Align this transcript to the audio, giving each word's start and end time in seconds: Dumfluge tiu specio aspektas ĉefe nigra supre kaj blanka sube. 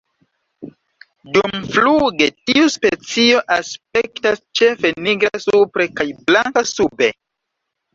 Dumfluge 1.35 2.31
tiu 2.51 2.65
specio 2.77 3.45
aspektas 3.59 4.45
ĉefe 4.63 4.97
nigra 5.07 5.47
supre 5.49 5.93
kaj 5.97 6.13
blanka 6.27 6.71
sube. 6.77 7.17